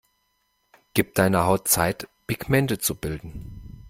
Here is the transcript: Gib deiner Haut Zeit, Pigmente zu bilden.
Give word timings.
Gib 0.95 1.13
deiner 1.13 1.45
Haut 1.45 1.67
Zeit, 1.67 2.07
Pigmente 2.25 2.79
zu 2.79 2.95
bilden. 2.95 3.77